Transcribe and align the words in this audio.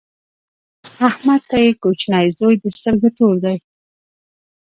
احمد 1.09 1.41
ته 1.49 1.55
یې 1.63 1.69
خپل 1.73 1.81
کوچنۍ 1.83 2.25
زوی 2.37 2.55
د 2.61 2.65
سترګو 2.77 3.09
تور 3.17 3.35
دی. 3.43 3.57